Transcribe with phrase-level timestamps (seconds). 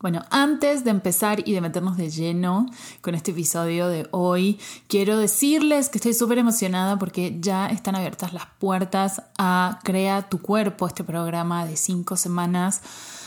[0.00, 2.64] Bueno, antes de empezar y de meternos de lleno
[3.02, 8.32] con este episodio de hoy, quiero decirles que estoy súper emocionada porque ya están abiertas
[8.32, 12.80] las puertas a Crea tu cuerpo, este programa de cinco semanas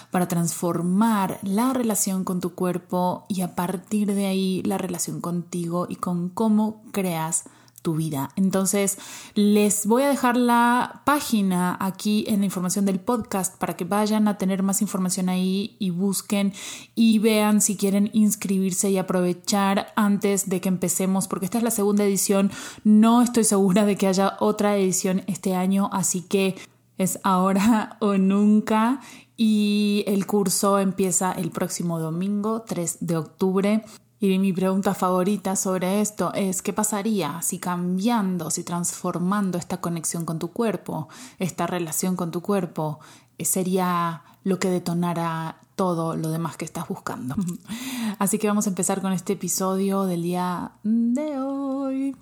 [0.09, 5.85] para transformar la relación con tu cuerpo y a partir de ahí la relación contigo
[5.87, 7.43] y con cómo creas
[7.83, 8.31] tu vida.
[8.35, 8.97] Entonces,
[9.35, 14.27] les voy a dejar la página aquí en la información del podcast para que vayan
[14.27, 16.53] a tener más información ahí y busquen
[16.95, 21.71] y vean si quieren inscribirse y aprovechar antes de que empecemos, porque esta es la
[21.71, 22.49] segunda edición.
[22.83, 26.55] No estoy segura de que haya otra edición este año, así que
[26.97, 29.01] es ahora o nunca.
[29.35, 33.83] Y el curso empieza el próximo domingo, 3 de octubre.
[34.23, 40.23] Y mi pregunta favorita sobre esto es, ¿qué pasaría si cambiando, si transformando esta conexión
[40.23, 41.09] con tu cuerpo,
[41.39, 43.01] esta relación con tu cuerpo,
[43.37, 47.35] eh, sería lo que detonara todo lo demás que estás buscando?
[48.17, 52.15] Así que vamos a empezar con este episodio del día de hoy.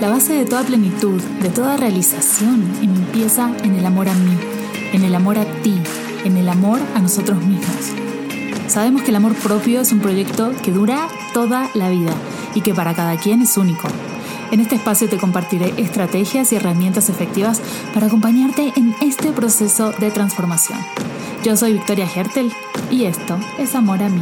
[0.00, 4.38] La base de toda plenitud, de toda realización, empieza en el amor a mí,
[4.94, 5.78] en el amor a ti,
[6.24, 8.05] en el amor a nosotros mismos.
[8.76, 12.14] Sabemos que el amor propio es un proyecto que dura toda la vida
[12.54, 13.88] y que para cada quien es único.
[14.50, 17.62] En este espacio te compartiré estrategias y herramientas efectivas
[17.94, 20.78] para acompañarte en este proceso de transformación.
[21.42, 22.52] Yo soy Victoria Hertel
[22.90, 24.20] y esto es Amor a mí.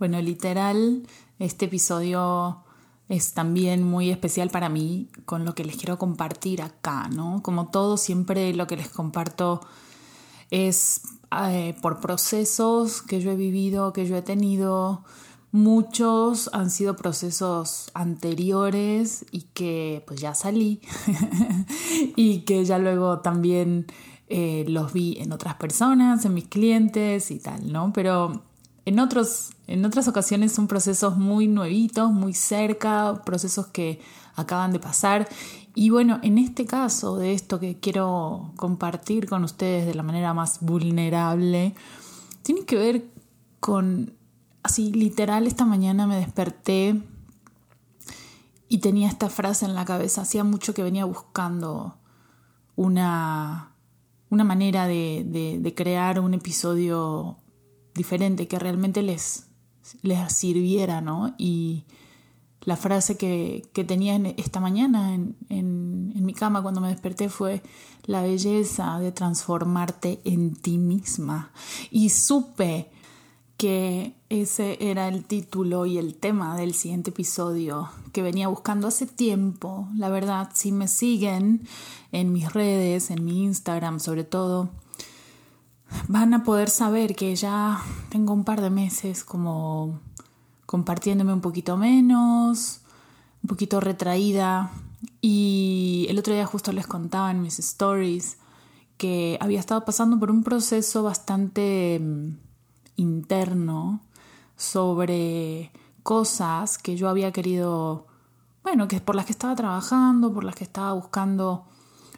[0.00, 1.06] Bueno, literal,
[1.38, 2.64] este episodio
[3.08, 7.40] es también muy especial para mí con lo que les quiero compartir acá, ¿no?
[7.44, 9.60] Como todo, siempre lo que les comparto
[10.50, 15.04] es eh, por procesos que yo he vivido, que yo he tenido.
[15.50, 20.82] Muchos han sido procesos anteriores y que pues ya salí
[22.16, 23.86] y que ya luego también
[24.28, 27.94] eh, los vi en otras personas, en mis clientes y tal, ¿no?
[27.94, 28.42] Pero
[28.84, 34.00] en, otros, en otras ocasiones son procesos muy nuevitos, muy cerca, procesos que
[34.38, 35.28] acaban de pasar
[35.78, 40.34] y bueno, en este caso de esto que quiero compartir con ustedes de la manera
[40.34, 41.72] más vulnerable,
[42.42, 43.04] tiene que ver
[43.60, 44.14] con,
[44.64, 47.00] así literal, esta mañana me desperté
[48.68, 50.22] y tenía esta frase en la cabeza.
[50.22, 51.96] Hacía mucho que venía buscando
[52.74, 53.76] una,
[54.30, 57.36] una manera de, crear un episodio
[57.94, 59.46] diferente que realmente les,
[60.02, 61.36] les sirviera, ¿no?
[61.38, 61.84] Y,
[62.68, 67.62] la frase que, tenía esta mañana en, en, mi cama cuando me desperté fue
[68.04, 71.50] la belleza de transformarte en ti misma.
[71.90, 72.90] Y supe
[73.56, 79.06] que ese era el título y el tema del siguiente episodio que venía buscando hace
[79.06, 79.88] tiempo.
[79.96, 81.66] La verdad, si me siguen
[82.12, 84.68] en mis redes, en mi Instagram sobre todo,
[86.06, 90.00] van a poder saber que ya tengo un par de meses como
[90.68, 92.82] compartiéndome un poquito menos,
[93.42, 94.70] un poquito retraída.
[95.22, 98.36] Y el otro día justo les contaba en mis stories
[98.98, 102.36] que había estado pasando por un proceso bastante mm,
[102.96, 104.02] interno
[104.56, 108.06] sobre cosas que yo había querido,
[108.62, 111.64] bueno, que por las que estaba trabajando, por las que estaba buscando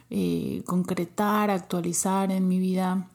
[0.09, 3.07] eh, concretar, actualizar en mi vida.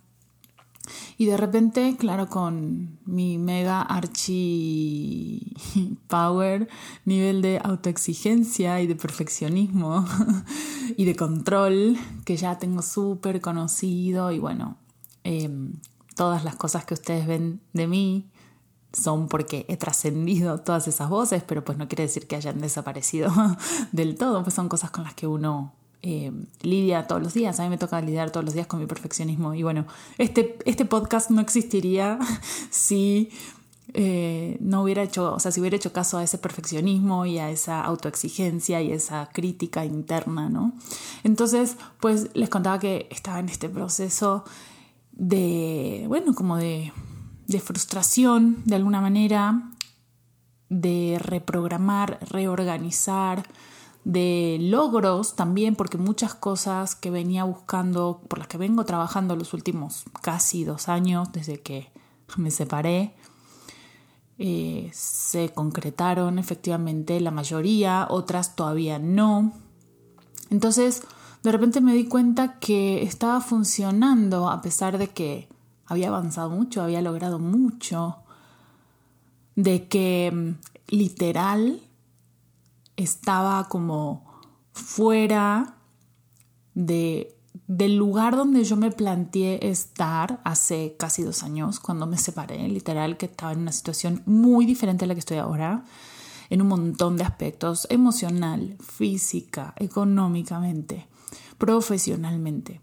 [1.18, 5.54] Y de repente, claro, con mi mega archi
[6.08, 6.68] power,
[7.04, 10.06] nivel de autoexigencia y de perfeccionismo
[10.96, 14.76] y de control que ya tengo súper conocido y bueno,
[15.24, 15.74] em,
[16.14, 18.30] todas las cosas que ustedes ven de mí
[18.92, 23.30] son porque he trascendido todas esas voces, pero pues no quiere decir que hayan desaparecido
[23.92, 27.58] del todo, pues son cosas con las que uno eh, lidia todos los días.
[27.58, 29.54] A mí me toca lidiar todos los días con mi perfeccionismo.
[29.54, 29.86] Y bueno,
[30.18, 32.18] este, este podcast no existiría
[32.70, 33.30] si
[33.94, 37.50] eh, no hubiera hecho, o sea, si hubiera hecho caso a ese perfeccionismo y a
[37.50, 40.72] esa autoexigencia y esa crítica interna, ¿no?
[41.24, 44.44] Entonces, pues les contaba que estaba en este proceso
[45.12, 46.92] de, bueno, como de,
[47.46, 49.70] de frustración de alguna manera,
[50.68, 53.48] de reprogramar, reorganizar,
[54.06, 59.52] de logros también, porque muchas cosas que venía buscando, por las que vengo trabajando los
[59.52, 61.90] últimos casi dos años desde que
[62.36, 63.16] me separé,
[64.38, 69.52] eh, se concretaron efectivamente la mayoría, otras todavía no.
[70.50, 71.02] Entonces,
[71.42, 75.48] de repente me di cuenta que estaba funcionando a pesar de que
[75.84, 78.18] había avanzado mucho, había logrado mucho,
[79.56, 81.80] de que mm, literal
[82.96, 84.24] estaba como
[84.72, 85.76] fuera
[86.74, 92.68] de del lugar donde yo me planteé estar hace casi dos años, cuando me separé,
[92.68, 95.84] literal, que estaba en una situación muy diferente a la que estoy ahora,
[96.48, 101.08] en un montón de aspectos, emocional, física, económicamente,
[101.58, 102.80] profesionalmente.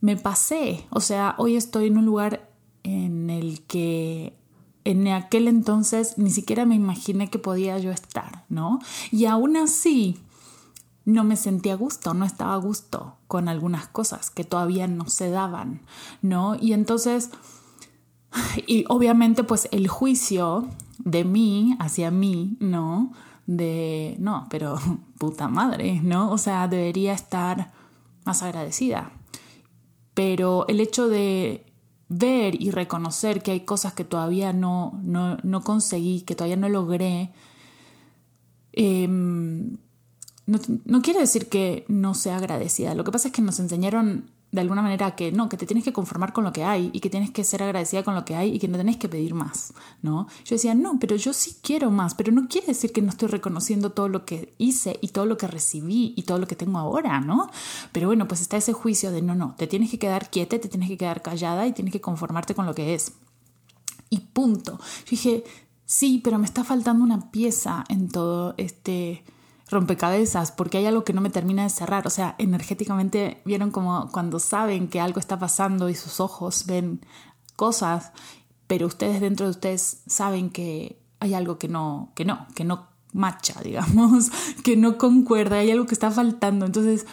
[0.00, 2.50] Me pasé, o sea, hoy estoy en un lugar
[2.82, 4.36] en el que
[4.84, 8.78] en aquel entonces ni siquiera me imaginé que podía yo estar, ¿no?
[9.10, 10.20] Y aún así,
[11.04, 15.08] no me sentía a gusto, no estaba a gusto con algunas cosas que todavía no
[15.08, 15.82] se daban,
[16.22, 16.56] ¿no?
[16.60, 17.30] Y entonces,
[18.66, 23.12] y obviamente pues el juicio de mí hacia mí, ¿no?
[23.46, 24.78] De, no, pero
[25.18, 26.30] puta madre, ¿no?
[26.30, 27.72] O sea, debería estar
[28.24, 29.12] más agradecida.
[30.14, 31.66] Pero el hecho de
[32.08, 36.68] ver y reconocer que hay cosas que todavía no, no, no conseguí, que todavía no
[36.68, 37.32] logré,
[38.72, 39.08] eh,
[40.46, 42.94] no, quiere decir que no sea agradecida.
[42.94, 45.82] Lo que pasa es que nos enseñaron de alguna manera que no, que te tienes
[45.82, 48.36] que conformar con lo que hay y que tienes que ser agradecida con lo que
[48.36, 50.28] hay y que no tenés que pedir más, ¿no?
[50.44, 53.26] Yo decía, no, pero yo sí quiero más, pero no quiere decir que no estoy
[53.26, 56.78] reconociendo todo lo que hice y todo lo que recibí y todo lo que tengo
[56.78, 57.50] ahora, ¿no?
[57.90, 60.68] Pero bueno, pues está ese juicio de no, no, te tienes que quedar quieta, te
[60.68, 63.12] tienes que quedar callada y tienes que conformarte con lo que es.
[64.08, 64.78] Y punto.
[64.78, 65.44] Yo dije,
[65.84, 69.24] sí, pero me está faltando una pieza en todo este
[69.68, 72.06] rompecabezas porque hay algo que no me termina de cerrar.
[72.06, 77.00] O sea, energéticamente vieron como cuando saben que algo está pasando y sus ojos ven
[77.56, 78.12] cosas,
[78.66, 82.88] pero ustedes dentro de ustedes saben que hay algo que no, que no, que no
[83.12, 84.30] macha, digamos,
[84.62, 86.66] que no concuerda, hay algo que está faltando.
[86.66, 87.06] Entonces,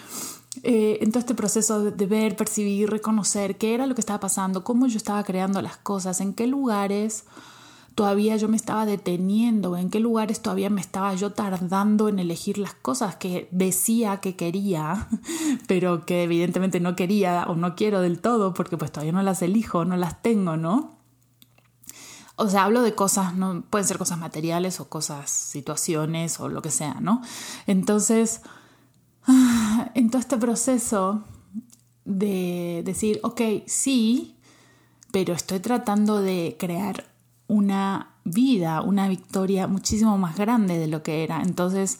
[0.64, 4.66] eh, en todo este proceso de ver, percibir, reconocer qué era lo que estaba pasando,
[4.66, 7.24] cómo yo estaba creando las cosas, en qué lugares
[7.96, 12.58] todavía yo me estaba deteniendo, en qué lugares todavía me estaba yo tardando en elegir
[12.58, 15.08] las cosas que decía que quería,
[15.68, 19.42] pero que evidentemente no quería o no quiero del todo porque pues todavía no las
[19.42, 20.98] elijo, no las tengo, ¿no?
[22.38, 26.62] O sea, hablo de cosas, no pueden ser cosas materiales o cosas, situaciones o lo
[26.62, 27.22] que sea, ¿no?
[27.68, 28.42] Entonces,
[29.94, 31.24] en todo este proceso
[32.06, 34.38] de decir, ok, sí,
[35.12, 37.11] pero estoy tratando de crear
[37.52, 41.42] una vida, una victoria muchísimo más grande de lo que era.
[41.42, 42.00] Entonces,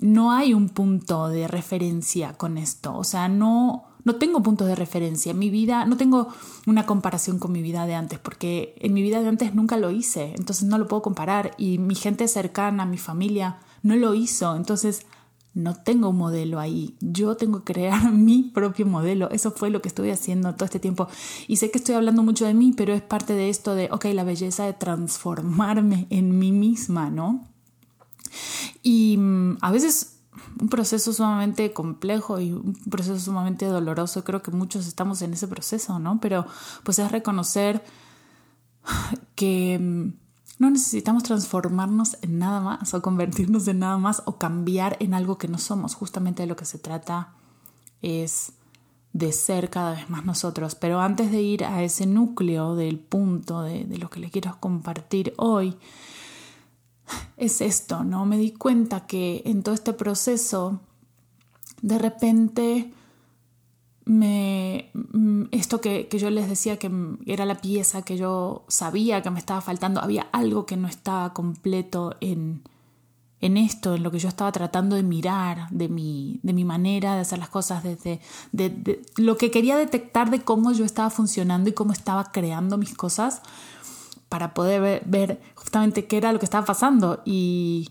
[0.00, 2.96] no hay un punto de referencia con esto.
[2.96, 5.34] O sea, no, no tengo puntos de referencia.
[5.34, 6.28] Mi vida, no tengo
[6.66, 9.90] una comparación con mi vida de antes, porque en mi vida de antes nunca lo
[9.90, 10.32] hice.
[10.38, 11.50] Entonces no lo puedo comparar.
[11.58, 14.56] Y mi gente cercana, mi familia, no lo hizo.
[14.56, 15.04] Entonces,
[15.54, 19.30] no tengo un modelo ahí, yo tengo que crear mi propio modelo.
[19.30, 21.08] Eso fue lo que estoy haciendo todo este tiempo.
[21.46, 24.06] Y sé que estoy hablando mucho de mí, pero es parte de esto de, ok,
[24.06, 27.48] la belleza de transformarme en mí misma, ¿no?
[28.82, 30.18] Y mm, a veces
[30.60, 34.24] un proceso sumamente complejo y un proceso sumamente doloroso.
[34.24, 36.18] Creo que muchos estamos en ese proceso, ¿no?
[36.20, 36.46] Pero
[36.82, 37.84] pues es reconocer
[39.34, 40.21] que mm,
[40.62, 45.36] no necesitamos transformarnos en nada más o convertirnos en nada más o cambiar en algo
[45.36, 45.96] que no somos.
[45.96, 47.32] Justamente de lo que se trata
[48.00, 48.52] es
[49.12, 50.76] de ser cada vez más nosotros.
[50.76, 55.34] Pero antes de ir a ese núcleo del punto de, lo que les quiero compartir
[55.36, 55.76] hoy,
[57.36, 58.24] es esto, ¿no?
[58.24, 60.78] Me di cuenta que en todo este proceso,
[61.80, 62.94] de repente
[64.04, 66.90] me, mm, esto que, yo les decía que
[67.26, 71.32] era la pieza que yo sabía que me estaba faltando, había algo que no estaba
[71.32, 72.62] completo en,
[73.40, 77.14] en esto, en lo que yo estaba tratando de mirar, de mi, de mi manera
[77.14, 78.20] de hacer las cosas, desde
[78.52, 82.94] de, lo que quería detectar de cómo yo estaba funcionando y cómo estaba creando mis
[82.94, 83.42] cosas
[84.28, 87.90] para poder ver, justamente qué era lo que estaba pasando y,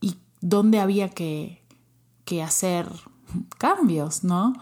[0.00, 1.62] y dónde había que,
[2.24, 2.88] que hacer
[3.58, 4.52] cambios, ¿no?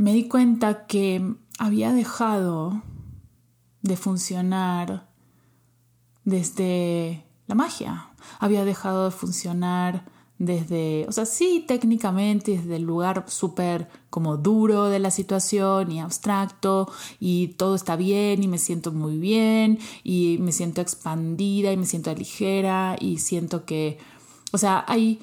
[0.00, 2.80] Me di cuenta que había dejado
[3.82, 5.10] de funcionar
[6.24, 10.06] desde la magia, había dejado de funcionar
[10.38, 16.00] desde, o sea, sí, técnicamente desde el lugar súper como duro de la situación y
[16.00, 21.76] abstracto y todo está bien y me siento muy bien y me siento expandida y
[21.76, 23.98] me siento ligera y siento que,
[24.50, 25.20] o sea, hay,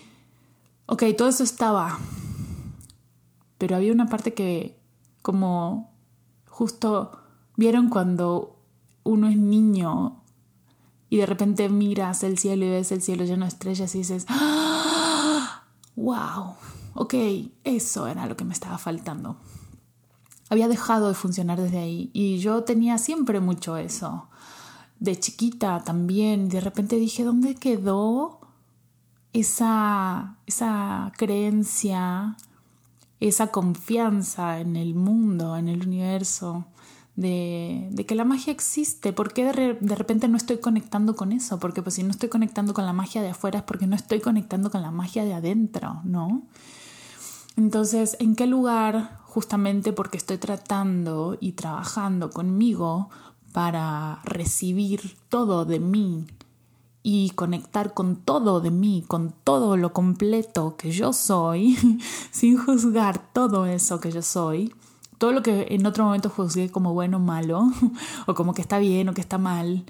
[0.86, 1.98] ok, todo eso estaba,
[3.58, 4.80] pero había una parte que
[5.22, 5.92] como
[6.48, 7.12] justo
[7.56, 8.60] vieron cuando
[9.04, 10.24] uno es niño
[11.10, 14.26] y de repente miras el cielo y ves el cielo lleno de estrellas y dices,
[14.28, 15.64] ¡Ah!
[15.96, 16.56] wow,
[16.94, 17.14] ok,
[17.64, 19.38] eso era lo que me estaba faltando.
[20.50, 24.30] Había dejado de funcionar desde ahí y yo tenía siempre mucho eso.
[25.00, 28.40] De chiquita también, de repente dije, ¿dónde quedó
[29.34, 32.38] esa, esa creencia
[33.20, 36.68] esa confianza en el mundo, en el universo,
[37.16, 39.12] de, que la magia existe.
[39.12, 41.60] ¿Por qué de, repente no estoy conectando con eso?
[41.60, 44.22] Porque pues si no estoy conectando con la magia de afuera es porque no estoy
[44.22, 46.44] conectando con la magia de adentro, ¿no?
[47.56, 49.20] Entonces, ¿en qué lugar?
[49.24, 53.10] Justamente porque estoy tratando y trabajando conmigo
[53.52, 56.28] para recibir todo de mí
[57.10, 61.78] y conectar con todo de mí, con todo lo completo que yo soy,
[62.32, 64.76] sin juzgar todo eso que yo soy.
[65.18, 67.72] Todo lo que en otro momento juzgué como bueno o malo,
[68.28, 69.86] o como que está bien o que está mal,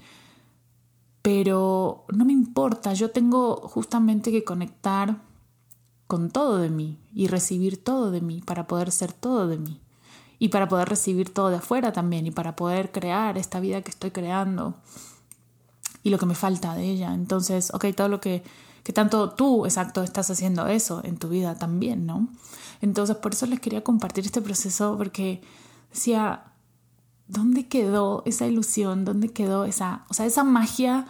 [1.20, 5.20] pero no me importa, yo tengo justamente que conectar
[6.06, 9.80] con todo de mí y recibir todo de mí para poder ser todo de mí.
[10.38, 13.90] Y para poder recibir todo de afuera también y para poder crear esta vida que
[13.90, 14.76] estoy creando
[16.08, 17.14] y lo que me falta de ella.
[17.14, 18.42] Entonces, ok, todo lo que,
[18.82, 22.28] que tanto tú, exacto, estás haciendo eso en tu vida también, ¿no?
[22.80, 25.42] Entonces, por eso les quería compartir este proceso, porque
[25.92, 26.52] decía,
[27.26, 29.04] ¿dónde quedó esa ilusión?
[29.04, 31.06] ¿Dónde quedó esa, o sea, esa magia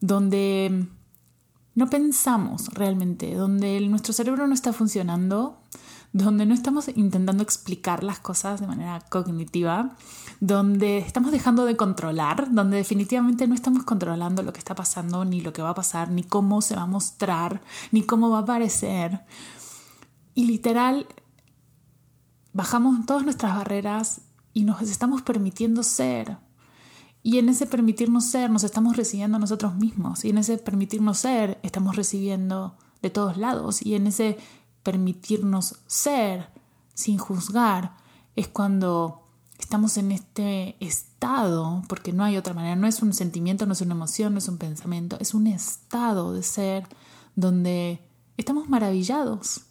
[0.00, 0.86] donde
[1.74, 5.59] no pensamos realmente, donde nuestro cerebro no está funcionando,
[6.12, 9.96] donde no estamos intentando explicar las cosas de manera cognitiva,
[10.40, 15.40] donde estamos dejando de controlar, donde definitivamente no estamos controlando lo que está pasando, ni
[15.40, 17.62] lo que va a pasar, ni cómo se va a mostrar,
[17.92, 19.20] ni cómo va a aparecer.
[20.34, 21.06] Y literal,
[22.52, 26.38] bajamos todas nuestras barreras y nos estamos permitiendo ser.
[27.22, 30.24] Y en ese permitirnos ser nos estamos recibiendo a nosotros mismos.
[30.24, 33.84] Y en ese permitirnos ser estamos recibiendo de todos lados.
[33.84, 34.38] Y en ese
[34.82, 36.48] permitirnos ser
[36.94, 37.96] sin juzgar
[38.36, 39.22] es cuando
[39.58, 43.80] estamos en este estado, porque no hay otra manera, no es un sentimiento, no es
[43.80, 46.88] una emoción, no es un pensamiento, es un estado de ser
[47.36, 48.02] donde
[48.36, 49.66] estamos maravillados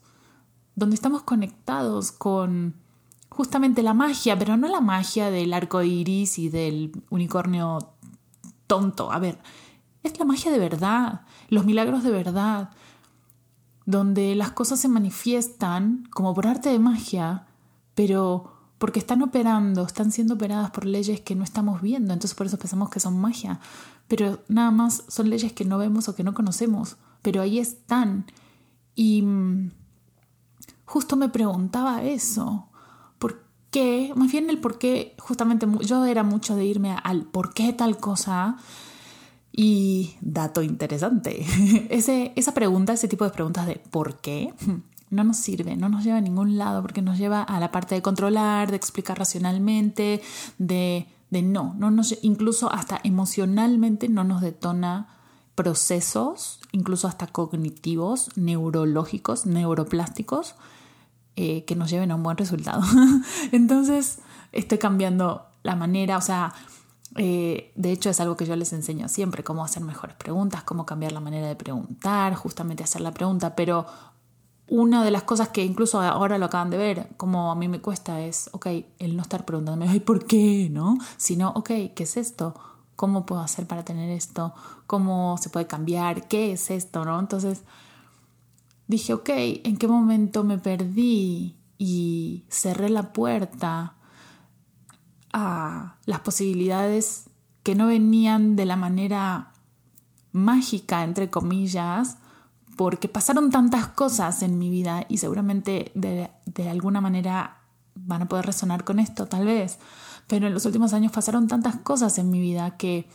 [0.80, 2.76] donde estamos conectados con
[3.28, 7.94] justamente la magia, pero no la magia del arco iris y del unicornio
[8.66, 9.12] tonto.
[9.12, 9.38] A ver,
[10.04, 12.72] es la magia de verdad, los milagros de verdad,
[13.90, 17.48] donde las cosas se manifiestan como por arte de magia,
[17.96, 22.46] pero porque están operando, están siendo operadas por leyes que no estamos viendo, entonces por
[22.46, 23.60] eso pensamos que son magia,
[24.08, 28.28] pero nada más son leyes que no vemos o que no conocemos, pero ahí están.
[28.94, 29.72] Y mm,
[30.86, 32.70] justo me preguntaba eso.
[33.18, 34.14] ¿Por qué?
[34.16, 37.98] Más bien el por qué, justamente yo era mucho de irme al por qué tal
[37.98, 38.58] cosa.
[39.52, 41.46] Y dato interesante,
[41.90, 44.54] ese, esa pregunta, ese tipo de preguntas de por qué,
[45.10, 47.96] no nos sirve, no nos lleva a ningún lado porque nos lleva a la parte
[47.96, 50.22] de controlar, de explicar racionalmente,
[50.60, 55.08] de, de no, no nos, incluso hasta emocionalmente no nos detona
[55.56, 60.56] procesos, incluso hasta cognitivos, neurológicos, neuroplásticos,
[61.36, 62.82] eh, que nos lleven a un buen resultado.
[63.52, 64.20] Entonces,
[64.52, 66.54] estoy cambiando la manera, o sea,
[67.16, 70.86] eh, de hecho es algo que yo les enseño siempre, cómo hacer mejores preguntas, cómo
[70.86, 73.86] cambiar la manera de preguntar, justamente hacer la pregunta, pero
[74.68, 77.82] una de las cosas que incluso ahora lo acaban de ver, como a mí me
[77.82, 78.68] cuesta es, ok,
[79.00, 80.70] el no estar preguntándome, ay, ¿por qué?
[80.72, 80.98] ¿No?
[81.18, 82.54] Sino, ok, ¿qué es esto?
[82.96, 84.54] ¿Cómo puedo hacer para tener esto?
[84.86, 86.28] ¿Cómo se puede cambiar?
[86.28, 87.04] ¿Qué es esto?
[87.06, 87.20] ¿No?
[87.20, 87.64] Entonces,
[88.88, 93.96] dije, ok, ¿en qué momento me perdí y cerré la puerta
[95.34, 97.30] a las posibilidades
[97.64, 99.52] que no venían de la manera
[100.32, 102.18] mágica, entre comillas,
[102.76, 107.58] porque pasaron tantas cosas en mi vida y seguramente de, de, alguna manera
[107.96, 109.80] van a poder resonar con esto, tal vez,
[110.28, 113.10] pero en los últimos años pasaron tantas cosas en mi vida que,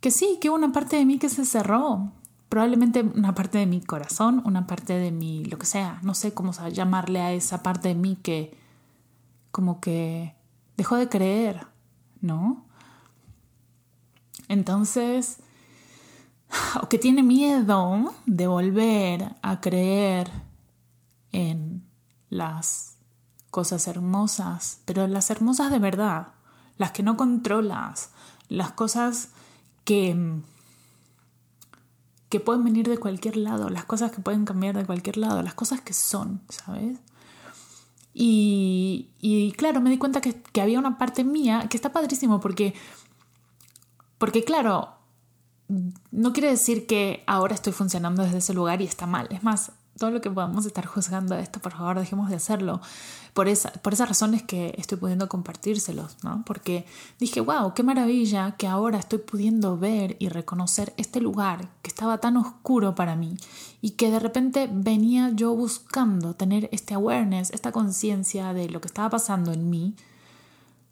[0.00, 2.12] que sí, que hubo una parte de mí que se cerró,
[2.50, 6.34] probablemente una parte de mi corazón, una parte de mi, lo que sea, no sé
[6.34, 8.54] cómo llamarle a esa parte de mí que
[9.50, 10.34] como que
[10.76, 11.66] dejó de creer,
[12.20, 12.66] ¿no?
[14.48, 15.38] Entonces,
[16.82, 20.30] o que tiene miedo de volver a creer
[21.32, 21.84] en
[22.28, 22.96] las
[23.50, 26.28] cosas hermosas, pero las hermosas de verdad,
[26.78, 28.10] las que no controlas,
[28.48, 29.30] las cosas
[29.84, 30.42] que
[32.32, 35.52] que pueden venir de cualquier lado, las cosas que pueden cambiar de cualquier lado, las
[35.52, 36.98] cosas que son, ¿sabes?
[38.14, 42.74] Y, claro, me di cuenta que, que, había una parte mía que está padrísimo porque,
[44.18, 44.90] porque claro,
[46.10, 49.28] no quiere decir que ahora estoy funcionando desde ese lugar y está mal.
[49.30, 52.80] Es más, todo lo que podamos estar juzgando esto, por favor, dejemos de hacerlo.
[53.34, 56.42] Por esa, por esas razones que estoy pudiendo compartírselos, ¿no?
[56.44, 56.86] Porque
[57.18, 62.18] dije, wow, qué maravilla que ahora estoy pudiendo ver y reconocer este lugar que estaba
[62.18, 63.36] tan oscuro para mí
[63.80, 68.88] y que de repente venía yo buscando tener este awareness, esta conciencia de lo que
[68.88, 69.94] estaba pasando en mí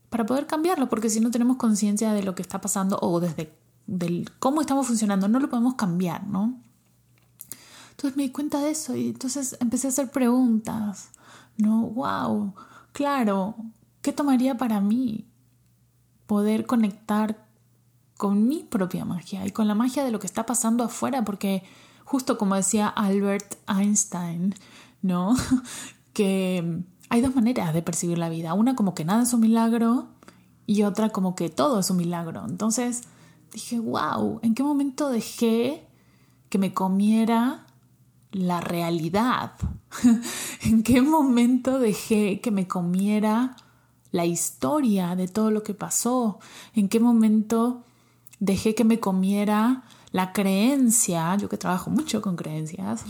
[0.08, 3.54] para poder cambiarlo, porque si no tenemos conciencia de lo que está pasando o desde
[3.86, 6.60] del cómo estamos funcionando, no lo podemos cambiar, ¿no?
[8.00, 11.10] Entonces me di cuenta de eso y entonces empecé a hacer preguntas,
[11.58, 11.82] ¿no?
[11.82, 12.54] ¡Wow!
[12.92, 13.56] Claro,
[14.00, 15.28] ¿qué tomaría para mí
[16.24, 17.46] poder conectar
[18.16, 21.26] con mi propia magia y con la magia de lo que está pasando afuera?
[21.26, 21.62] Porque
[22.06, 24.54] justo como decía Albert Einstein,
[25.02, 25.36] ¿no?
[26.14, 28.54] que hay dos maneras de percibir la vida.
[28.54, 30.08] Una como que nada es un milagro
[30.64, 32.46] y otra como que todo es un milagro.
[32.48, 33.02] Entonces
[33.52, 35.86] dije, wow, ¿en qué momento dejé
[36.48, 37.66] que me comiera
[38.32, 39.52] la realidad?
[40.62, 43.56] ¿En qué momento dejé que me comiera
[44.12, 46.38] la historia de todo lo que pasó?
[46.74, 47.84] ¿En qué momento
[48.38, 53.04] dejé que me comiera la creencia, yo que trabajo mucho con creencias,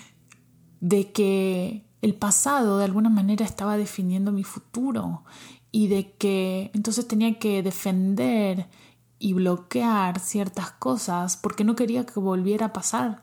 [0.80, 5.24] de que el pasado de alguna manera estaba definiendo mi futuro
[5.72, 8.68] y de que entonces tenía que defender
[9.18, 13.22] y bloquear ciertas cosas porque no quería que volviera a pasar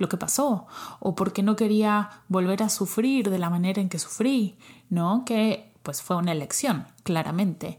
[0.00, 0.66] lo que pasó
[0.98, 5.24] o porque no quería volver a sufrir de la manera en que sufrí, ¿no?
[5.24, 7.78] Que pues fue una elección, claramente.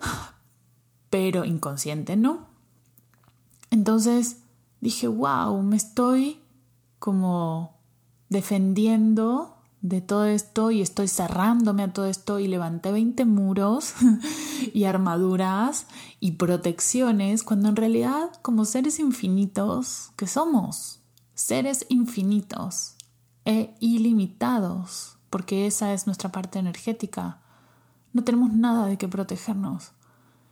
[1.10, 2.48] Pero inconsciente, ¿no?
[3.70, 4.42] Entonces
[4.80, 6.40] dije, wow, me estoy
[6.98, 7.78] como
[8.28, 13.94] defendiendo de todo esto y estoy cerrándome a todo esto y levanté 20 muros
[14.74, 15.86] y armaduras
[16.18, 20.99] y protecciones cuando en realidad como seres infinitos que somos,
[21.40, 22.96] seres infinitos
[23.46, 27.40] e ilimitados, porque esa es nuestra parte energética,
[28.12, 29.92] no tenemos nada de qué protegernos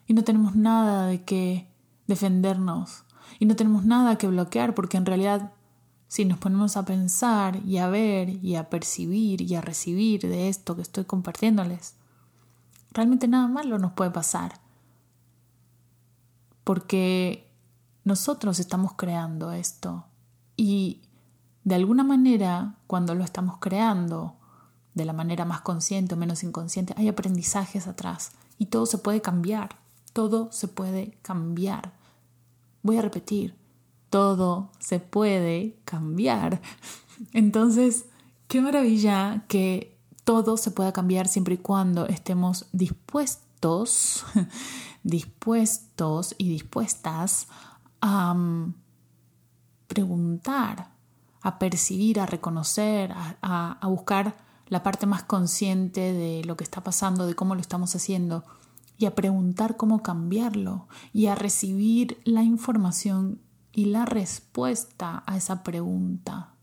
[0.06, 1.70] y no tenemos nada de qué
[2.06, 3.04] defendernos
[3.38, 5.52] y no tenemos nada que bloquear porque en realidad
[6.06, 10.48] si nos ponemos a pensar y a ver y a percibir y a recibir de
[10.48, 11.96] esto que estoy compartiéndoles,
[12.92, 14.58] realmente nada malo nos puede pasar.
[16.64, 17.52] Porque
[18.04, 20.07] nosotros estamos creando esto
[20.58, 21.00] y
[21.64, 24.34] de alguna manera cuando lo estamos creando,
[24.92, 29.22] de la manera más consciente o menos inconsciente, hay aprendizajes atrás y todo se puede
[29.22, 29.76] cambiar,
[30.12, 31.92] todo se puede cambiar.
[32.82, 33.54] Voy a repetir,
[34.10, 36.60] todo se puede cambiar.
[37.32, 38.06] Entonces,
[38.48, 44.24] qué maravilla que todo se pueda cambiar siempre y cuando estemos dispuestos,
[45.04, 47.46] dispuestos y dispuestas
[48.00, 48.74] a mm,
[49.88, 50.90] preguntar,
[51.42, 54.36] a percibir, a reconocer, a, buscar
[54.68, 58.44] la parte más consciente de lo que está pasando, de cómo lo estamos haciendo
[58.98, 63.40] y a preguntar cómo cambiarlo y a recibir la información
[63.72, 66.54] y la respuesta a esa pregunta.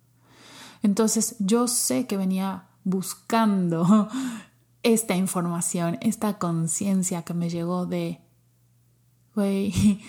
[0.83, 4.07] Entonces yo sé que venía buscando
[4.83, 8.21] esta información, esta conciencia que me llegó de,
[9.33, 10.01] güey,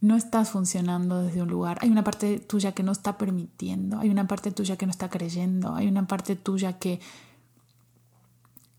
[0.00, 1.78] no estás funcionando desde un lugar.
[1.80, 5.10] Hay una parte tuya que no está permitiendo, hay una parte tuya que no está
[5.10, 7.00] creyendo, hay una parte tuya que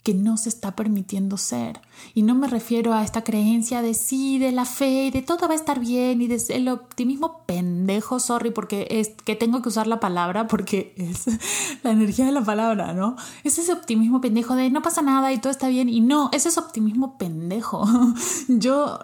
[0.07, 1.81] que no se está permitiendo ser.
[2.13, 5.49] Y no me refiero a esta creencia de sí, de la fe, y de todo
[5.49, 9.85] va a estar bien, y del optimismo pendejo, sorry, porque es que tengo que usar
[9.85, 11.25] la palabra porque es
[11.83, 13.17] la energía de la palabra, ¿no?
[13.43, 16.47] Es ese optimismo pendejo de no pasa nada y todo está bien, y no, ese
[16.47, 17.85] es optimismo pendejo.
[18.47, 18.99] Yo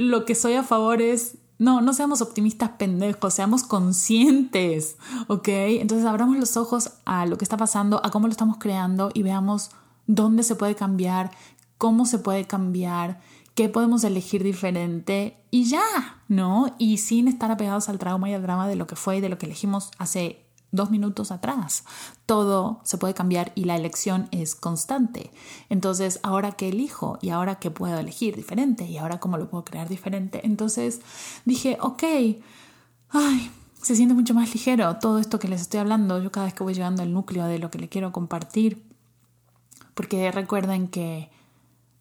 [0.00, 4.96] lo que soy a favor es no, no seamos optimistas pendejos, seamos conscientes,
[5.28, 5.48] ¿ok?
[5.48, 9.22] Entonces abramos los ojos a lo que está pasando, a cómo lo estamos creando y
[9.22, 9.70] veamos
[10.06, 11.30] dónde se puede cambiar,
[11.76, 13.20] cómo se puede cambiar,
[13.54, 16.74] qué podemos elegir diferente y ya, ¿no?
[16.78, 19.28] Y sin estar apegados al trauma y al drama de lo que fue y de
[19.28, 21.84] lo que elegimos hace dos minutos atrás.
[22.26, 25.30] Todo se puede cambiar y la elección es constante.
[25.68, 29.64] Entonces, ahora qué elijo y ahora qué puedo elegir diferente y ahora cómo lo puedo
[29.64, 30.40] crear diferente.
[30.44, 31.00] Entonces
[31.44, 32.02] dije, ok,
[33.10, 33.50] ay,
[33.82, 36.22] se siente mucho más ligero todo esto que les estoy hablando.
[36.22, 38.84] Yo cada vez que voy llegando al núcleo de lo que le quiero compartir,
[39.94, 41.30] porque recuerden que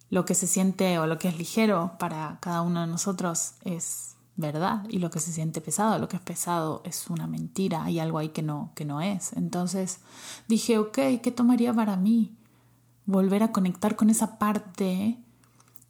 [0.10, 4.09] lo que se siente o lo que es ligero para cada uno de nosotros es
[4.39, 7.99] verdad y lo que se siente pesado, lo que es pesado es una mentira, hay
[7.99, 9.34] algo ahí que no, que no es.
[9.34, 9.99] Entonces
[10.47, 12.36] dije, ok, ¿qué tomaría para mí?
[13.06, 15.19] Volver a conectar con esa parte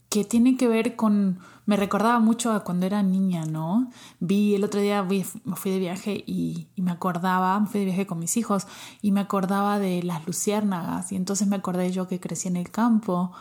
[0.10, 3.92] que tiene que ver con, me recordaba mucho a cuando era niña, ¿no?
[4.20, 5.24] Vi el otro día, me
[5.56, 8.66] fui de viaje y, y, me acordaba, me fui de viaje con mis hijos
[9.04, 12.72] y me acordaba de las luciérnagas y entonces me acordé yo que crecí en el
[12.72, 13.32] campo,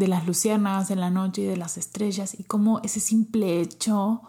[0.00, 4.22] de las luciérnagas en la noche y de las estrellas y cómo ese simple hecho,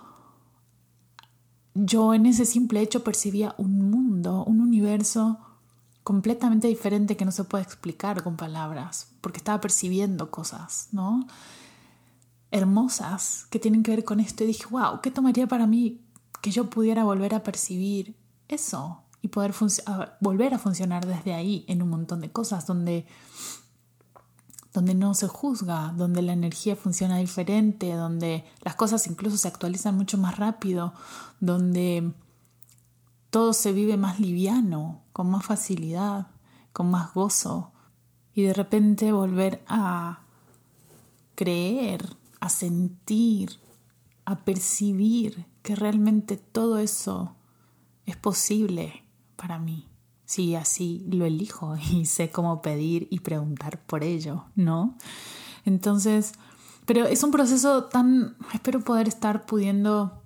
[1.73, 5.39] yo en ese simple hecho percibía un mundo, un universo
[6.03, 11.25] completamente diferente que no se puede explicar con palabras, porque estaba percibiendo cosas, ¿no?
[12.51, 14.43] Hermosas que tienen que ver con esto.
[14.43, 16.01] Y dije, wow, ¿qué tomaría para mí
[16.41, 18.17] que yo pudiera volver a percibir
[18.49, 19.53] eso y poder
[20.19, 23.05] volver a funcionar desde ahí en un montón de cosas donde,
[24.73, 29.97] donde no se juzga, donde la energía funciona diferente, donde las cosas incluso se actualizan
[29.97, 30.93] mucho más rápido,
[31.39, 32.13] donde
[33.29, 36.27] todo se vive más liviano, con más facilidad,
[36.73, 37.71] con más gozo,
[38.33, 40.21] y de repente volver a
[41.35, 43.59] creer, a sentir,
[44.25, 47.35] a percibir que realmente todo eso
[48.05, 49.03] es posible
[49.35, 49.90] para mí,
[50.31, 54.95] si así lo elijo y sé cómo pedir y preguntar por ello, ¿no?
[55.65, 56.33] Entonces,
[56.85, 60.23] pero es un proceso tan, espero poder estar pudiendo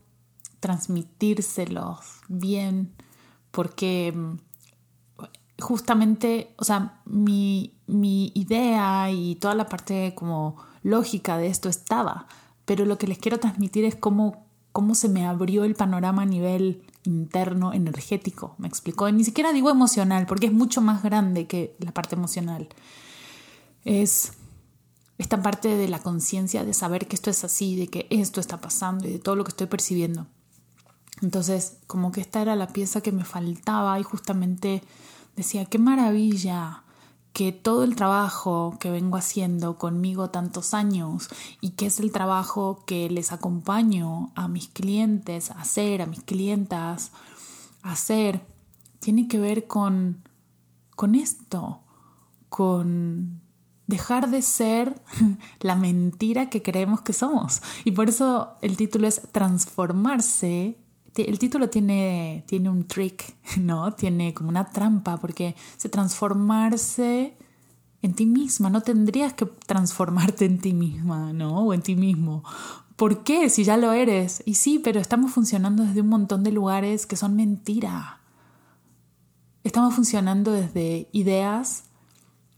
[0.60, 2.94] transmitírselos bien,
[3.50, 4.38] porque mm,
[5.60, 12.28] justamente, o sea, mi, mi idea y toda la parte como lógica de esto estaba,
[12.66, 16.28] pero lo que les quiero transmitir es cómo, cómo se me abrió el panorama a
[16.28, 19.10] nivel interno, energético, me explicó.
[19.12, 22.68] Ni siquiera digo emocional, porque es mucho más grande que la parte emocional.
[23.84, 24.34] Es
[25.18, 28.60] esta parte de la conciencia, de saber que esto es así, de que esto está
[28.60, 30.28] pasando y de todo lo que estoy percibiendo.
[31.22, 34.84] Entonces, como que esta era la pieza que me faltaba y justamente
[35.36, 36.85] decía, qué maravilla
[37.36, 41.28] que todo el trabajo que vengo haciendo conmigo tantos años
[41.60, 46.24] y que es el trabajo que les acompaño a mis clientes a hacer, a mis
[46.24, 47.12] clientas
[47.82, 48.40] a hacer,
[49.00, 50.24] tiene que ver con,
[50.96, 51.82] con esto,
[52.48, 53.42] con
[53.86, 55.02] dejar de ser
[55.60, 57.62] la mentira que creemos que somos.
[57.84, 60.80] Y por eso el título es transformarse
[61.18, 63.94] el título tiene, tiene un trick, ¿no?
[63.94, 67.38] Tiene como una trampa, porque se transformarse
[68.02, 71.62] en ti misma, no tendrías que transformarte en ti misma, ¿no?
[71.62, 72.44] O en ti mismo.
[72.96, 73.50] ¿Por qué?
[73.50, 74.44] Si ya lo eres.
[74.46, 78.20] Y sí, pero estamos funcionando desde un montón de lugares que son mentira.
[79.64, 81.86] Estamos funcionando desde ideas,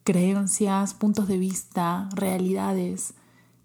[0.04, 3.14] creencias, puntos de vista, realidades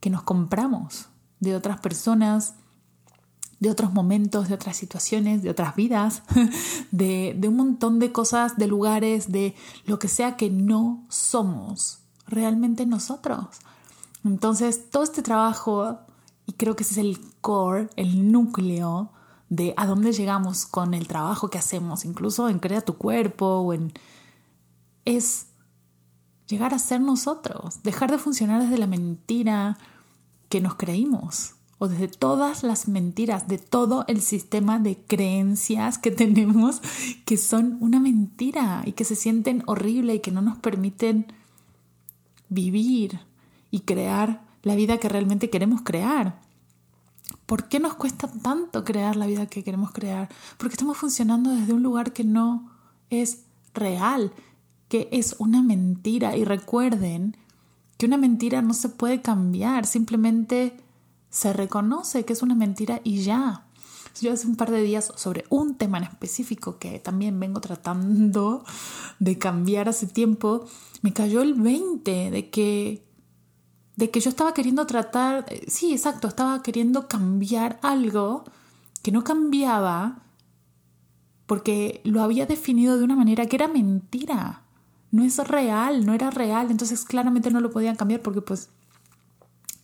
[0.01, 1.09] que nos compramos
[1.41, 2.55] de otras personas,
[3.63, 6.25] de otros momentos, de otras situaciones, de otras vidas,
[6.91, 9.55] de, un montón de cosas, de lugares, de
[9.87, 13.47] lo que sea que no somos realmente nosotros.
[14.25, 16.01] Entonces, todo este trabajo,
[16.45, 19.13] y creo que ese es el core, el núcleo
[19.49, 23.73] de a dónde llegamos con el trabajo que hacemos, incluso en Crea tu cuerpo o
[23.75, 23.93] en...
[25.05, 25.47] es
[26.49, 29.79] llegar a ser nosotros, dejar de funcionar desde la mentira
[30.49, 36.11] que nos creímos o desde todas las mentiras, de todo el sistema de creencias que
[36.23, 36.81] tenemos
[37.25, 41.27] que son una mentira y que se sienten horrible y que no nos permiten
[42.49, 43.19] vivir
[43.73, 46.41] y crear la vida que realmente queremos crear.
[47.47, 50.29] ¿Por qué nos cuesta tanto crear la vida que queremos crear?
[50.59, 52.71] Porque estamos funcionando desde un lugar que no
[53.11, 53.43] es
[53.75, 54.33] real,
[54.87, 56.37] que es una mentira.
[56.37, 57.37] Y recuerden
[57.97, 60.77] que una mentira no se puede cambiar, simplemente
[61.33, 63.67] se reconoce que es una mentira y ya.
[64.21, 68.65] Yo hace un par de días sobre un tema en específico que también vengo tratando
[69.19, 70.67] de cambiar hace tiempo,
[71.01, 73.09] me cayó el 20 de que
[73.97, 78.45] de que yo estaba queriendo tratar, eh, sí, exacto, estaba queriendo cambiar algo
[79.03, 80.23] que no cambiaba
[81.47, 84.65] porque lo había definido de una manera que era mentira.
[85.11, 88.71] No es real, no era real, entonces claramente no lo podían cambiar porque pues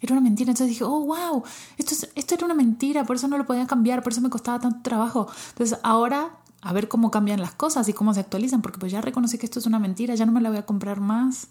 [0.01, 0.51] era una mentira.
[0.51, 1.43] Entonces dije, oh, wow,
[1.77, 4.61] esto, esto era una mentira, por eso no lo podía cambiar, por eso me costaba
[4.61, 5.29] tanto trabajo.
[5.51, 9.01] Entonces ahora a ver cómo cambian las cosas y cómo se actualizan, porque pues ya
[9.01, 11.49] reconocí que esto es una mentira, ya no me la voy a comprar más.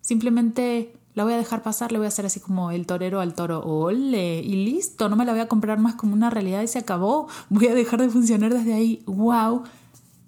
[0.00, 3.34] Simplemente la voy a dejar pasar, le voy a hacer así como el torero al
[3.34, 6.68] toro, ole, y listo, no me la voy a comprar más como una realidad y
[6.68, 7.26] se acabó.
[7.48, 9.02] Voy a dejar de funcionar desde ahí.
[9.06, 9.64] ¡Wow!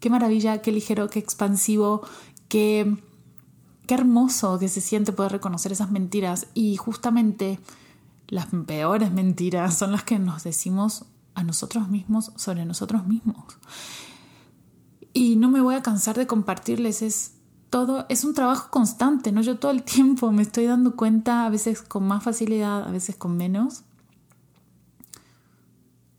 [0.00, 2.02] ¡Qué maravilla, qué ligero, qué expansivo,
[2.48, 2.96] qué
[3.88, 7.58] Qué hermoso que se siente poder reconocer esas mentiras y justamente
[8.26, 13.46] las peores mentiras son las que nos decimos a nosotros mismos sobre nosotros mismos.
[15.14, 17.32] Y no me voy a cansar de compartirles, es
[17.70, 19.40] todo es un trabajo constante, ¿no?
[19.40, 23.16] Yo todo el tiempo me estoy dando cuenta, a veces con más facilidad, a veces
[23.16, 23.84] con menos.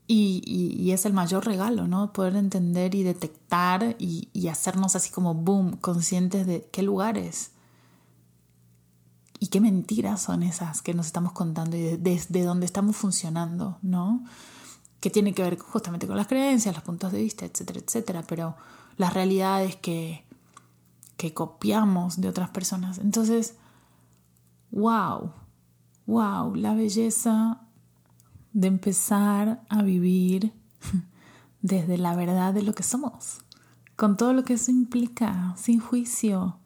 [0.08, 2.12] Y, es el mayor regalo, ¿no?
[2.12, 7.52] Poder entender y detectar y, hacernos así como boom, conscientes de qué lugares
[9.42, 14.22] y qué mentiras son esas que nos estamos contando y desde dónde estamos funcionando, ¿no?
[15.00, 18.22] Que tiene que ver justamente con las creencias, los puntos de vista, etcétera, etcétera.
[18.28, 18.54] Pero
[18.98, 20.26] las realidades que,
[21.16, 22.98] que copiamos de otras personas.
[22.98, 23.56] Entonces,
[24.72, 25.32] wow,
[26.06, 27.62] wow, la belleza
[28.52, 30.52] de empezar a vivir
[31.62, 33.38] desde la verdad de lo que somos,
[33.96, 36.59] con todo lo que eso implica, sin juicio.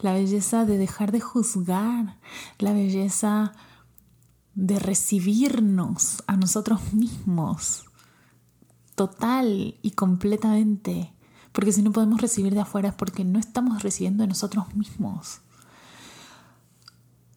[0.00, 2.18] La belleza de dejar de juzgar,
[2.58, 3.52] la belleza
[4.54, 7.84] de recibirnos a nosotros mismos,
[8.94, 11.12] total y completamente.
[11.52, 15.40] Porque si no podemos recibir de afuera es porque no estamos recibiendo de nosotros mismos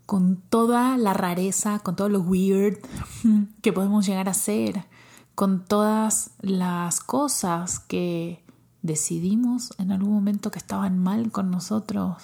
[0.05, 2.77] con toda la rareza, con todo lo weird
[3.61, 4.85] que podemos llegar a ser,
[5.35, 8.42] con todas las cosas que
[8.83, 12.21] decidimos en algún momento que estaban mal con nosotros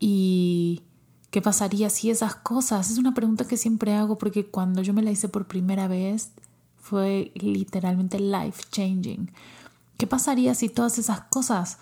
[0.00, 0.82] y
[1.30, 5.02] qué pasaría si esas cosas, es una pregunta que siempre hago porque cuando yo me
[5.02, 6.32] la hice por primera vez
[6.78, 9.30] fue literalmente life changing.
[9.96, 11.78] ¿Qué pasaría si todas esas cosas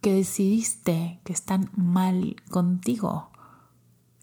[0.00, 3.30] que decidiste que están mal contigo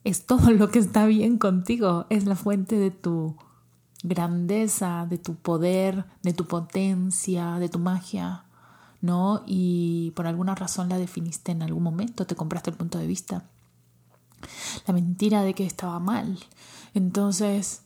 [0.04, 3.36] es todo lo que está bien contigo, es la fuente de tu
[4.04, 8.46] grandeza, de tu poder, de tu potencia, de tu magia,
[9.02, 9.44] ¿no?
[9.46, 13.44] Y por alguna razón la definiste en algún momento, te compraste el punto de vista.
[14.88, 16.40] La mentira de que estaba mal.
[16.94, 17.82] Entonces,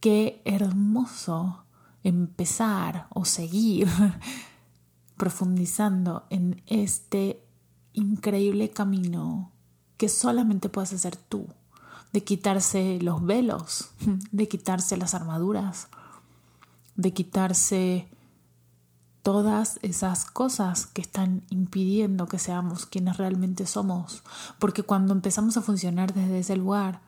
[0.00, 1.64] qué hermoso
[2.04, 3.88] empezar o seguir
[5.16, 7.42] profundizando en este
[7.92, 9.50] increíble camino
[9.96, 11.48] que solamente puedes hacer tú
[12.12, 13.90] de quitarse los velos,
[14.32, 15.88] de quitarse las armaduras,
[16.96, 18.08] de quitarse
[19.22, 24.22] todas esas cosas que están impidiendo que seamos quienes realmente somos.
[24.58, 27.00] Porque cuando empezamos a funcionar desde ese lugar,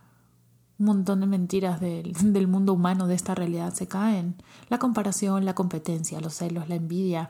[0.79, 4.35] un montón de mentiras del, mundo humano, de esta realidad, se caen.
[4.69, 7.29] La comparación, la competencia, los celos, la envidia,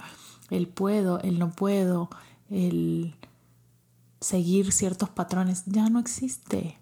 [0.50, 2.10] el puedo, el no puedo,
[2.48, 3.14] el
[4.20, 6.78] seguir ciertos patrones, ya no existe.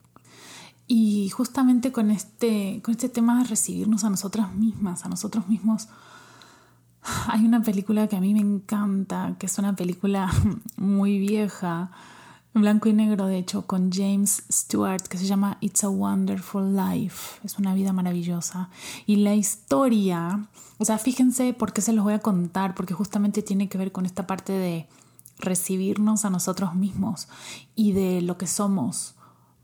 [0.87, 5.89] Y justamente con este, con este tema de recibirnos a nosotras mismas, a nosotros mismos,
[7.29, 10.31] hay una película que a mí me encanta, que es una película
[10.77, 11.91] muy vieja,
[12.55, 17.41] blanco y negro de hecho, con James Stewart, que se llama It's a Wonderful Life.
[17.45, 18.69] Es una vida maravillosa.
[19.07, 20.47] Y la historia,
[20.79, 23.93] o sea, fíjense por qué se los voy a contar, porque justamente tiene que ver
[23.93, 24.89] con esta parte de
[25.39, 27.29] recibirnos a nosotros mismos
[27.77, 29.15] y de lo que somos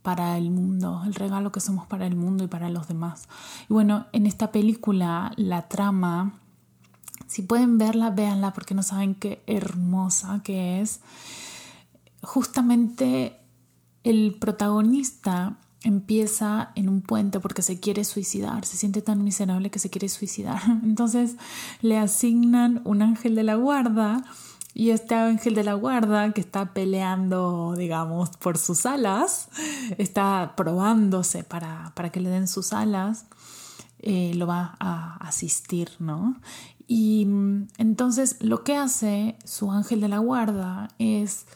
[0.02, 3.26] para el mundo, el regalo que somos para el mundo y para los demás.
[3.68, 6.34] Y bueno, en esta película la trama,
[7.34, 11.00] si pueden verla, véanla porque no saben qué hermosa que es.
[12.22, 13.40] Justamente
[14.04, 19.80] el protagonista empieza en un puente porque se quiere suicidar, se siente tan miserable que
[19.80, 20.62] se quiere suicidar.
[20.84, 21.34] Entonces
[21.80, 24.24] le asignan un ángel de la guarda
[24.72, 29.48] y este ángel de la guarda que está peleando, digamos, por sus alas,
[29.98, 33.26] está probándose para, para que le den sus alas,
[34.06, 36.36] eh, lo va a asistir, ¿no?
[36.86, 41.46] Y mm, entonces lo que hace su ángel de la guarda es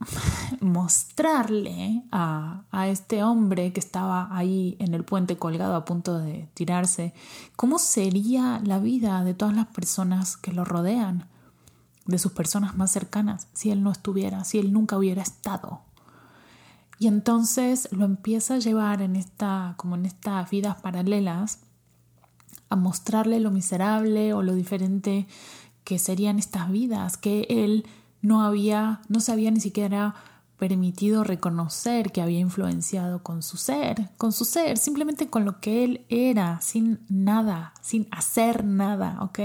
[0.60, 6.48] mostrarle a, a, este hombre que estaba ahí en el puente colgado a punto de
[6.54, 7.12] tirarse,
[7.56, 11.28] cómo sería la vida de todas las personas que lo rodean
[12.06, 15.82] de sus personas más cercanas si él no estuviera, si él nunca hubiera estado.
[16.98, 21.60] Y entonces lo empieza a llevar en esta, como en estas vidas paralelas,
[22.68, 25.26] a mostrarle lo miserable o lo diferente
[25.84, 27.86] que serían estas vidas, que él
[28.22, 30.14] no había, no se había ni siquiera
[30.58, 35.84] permitido reconocer que había influenciado con su ser, con su ser, simplemente con lo que
[35.84, 39.38] él era, sin nada, sin hacer nada, ¿ok?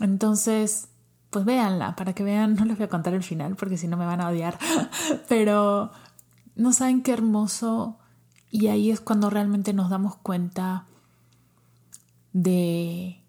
[0.00, 0.88] Entonces,
[1.30, 3.96] pues véanla para que vean, no les voy a contar el final porque si no
[3.96, 4.58] me van a odiar,
[5.28, 5.90] pero
[6.54, 7.98] no saben qué hermoso
[8.50, 10.84] y ahí es cuando realmente nos damos cuenta
[12.36, 13.22] de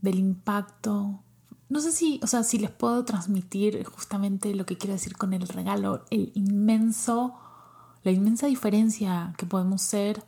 [0.00, 1.22] del impacto.
[1.68, 5.32] No sé si, o sea, si les puedo transmitir justamente lo que quiero decir con
[5.32, 7.34] el regalo, el inmenso,
[8.02, 10.24] la inmensa diferencia que podemos ser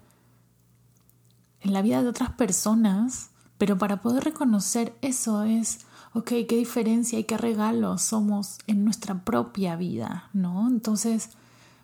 [1.60, 5.80] en la vida de otras personas, pero para poder reconocer eso es
[6.14, 10.68] ok, qué diferencia y qué regalo somos en nuestra propia vida, ¿no?
[10.68, 11.30] Entonces,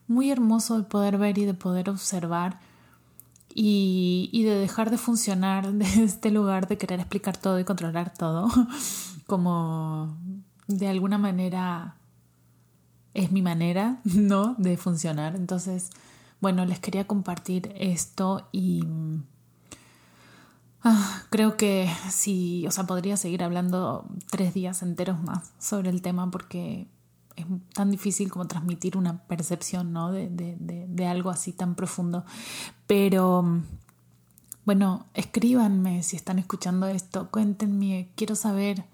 [0.06, 2.60] muy hermoso de poder ver y de poder observar
[3.54, 8.48] y, de dejar de funcionar de este lugar de querer explicar todo y controlar todo,
[9.26, 10.18] como
[10.66, 11.96] de alguna manera
[13.14, 14.54] es mi manera, ¿no?
[14.58, 15.36] De funcionar.
[15.36, 15.90] Entonces,
[16.40, 18.84] bueno, les quería compartir esto y
[20.82, 26.02] ah, creo que sí, o sea, podría seguir hablando tres días enteros más sobre el
[26.02, 26.88] tema porque
[27.36, 30.12] es tan difícil como transmitir una percepción, ¿no?
[30.12, 32.24] De, de, de, algo así tan profundo.
[32.86, 33.62] Pero,
[34.64, 38.84] bueno, escríbanme si están escuchando esto, cuéntenme, quiero saber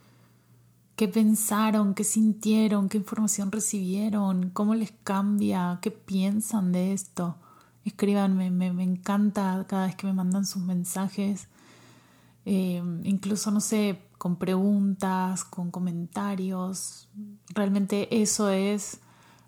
[0.96, 7.36] qué pensaron, qué sintieron, qué información recibieron, cómo les cambia, qué piensan de esto.
[7.84, 11.48] Escríbanme, me, me encanta cada vez que me mandan sus mensajes,
[12.52, 17.08] eh, incluso, no sé, con preguntas, con comentarios.
[17.54, 18.98] Realmente eso es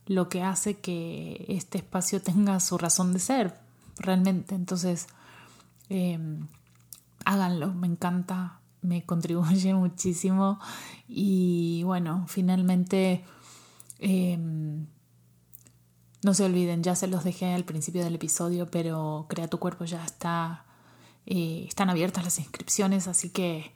[0.07, 3.59] lo que hace que este espacio tenga su razón de ser,
[3.97, 4.55] realmente.
[4.55, 5.09] Entonces,
[5.89, 6.17] eh,
[7.25, 10.61] háganlo, me encanta me contribuye muchísimo
[11.09, 13.25] y bueno, finalmente
[13.99, 14.87] em,
[16.23, 19.87] no se olviden, ya se los dejé al principio del episodio, pero Crea tu cuerpo
[19.87, 20.67] ya está,
[21.27, 23.73] están abiertas las inscripciones, así que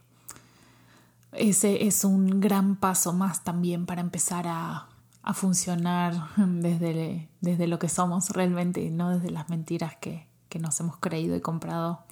[1.33, 4.89] ese es un gran paso más también para empezar a,
[5.23, 10.59] a funcionar desde, desde lo que somos realmente y no desde las mentiras que, que
[10.59, 12.05] nos hemos creído y comprado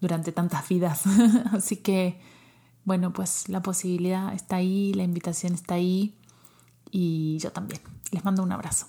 [0.00, 1.02] durante tantas vidas.
[1.52, 2.20] Así que,
[2.84, 6.16] bueno, pues la posibilidad está ahí, la invitación está ahí
[6.90, 7.80] y yo también.
[8.12, 8.86] Les mando un abrazo.